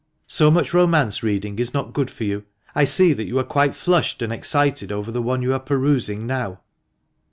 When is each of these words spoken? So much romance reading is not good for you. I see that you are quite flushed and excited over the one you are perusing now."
So 0.25 0.49
much 0.49 0.73
romance 0.73 1.21
reading 1.21 1.59
is 1.59 1.75
not 1.75 1.93
good 1.93 2.09
for 2.09 2.23
you. 2.23 2.43
I 2.73 2.85
see 2.85 3.13
that 3.13 3.27
you 3.27 3.37
are 3.37 3.43
quite 3.43 3.75
flushed 3.75 4.23
and 4.23 4.33
excited 4.33 4.91
over 4.91 5.11
the 5.11 5.21
one 5.21 5.43
you 5.43 5.53
are 5.53 5.59
perusing 5.59 6.25
now." 6.25 6.61